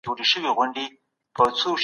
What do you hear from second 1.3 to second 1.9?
پرېږدئ.